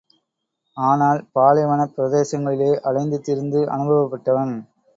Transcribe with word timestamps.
ஆனால் 0.77 1.29
பாலைவனப் 1.31 1.93
பிரதேசங்களிலே 1.97 2.71
அலைந்து 2.81 3.19
திரிந்து 3.21 3.61
அனுபவப்பட்டவன். 3.69 4.55